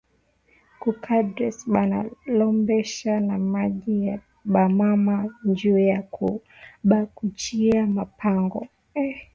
Ku 0.81 0.89
cadastre 1.03 1.69
bana 1.73 1.97
lombbesha 2.37 3.13
ma 3.53 3.63
jina 3.79 4.05
ya 4.09 4.17
ba 4.53 4.63
mama 4.79 5.15
njuya 5.47 5.99
ku 6.13 6.27
ba 6.89 6.99
kachiya 7.15 7.81
ma 7.95 8.03
pango 8.19 8.61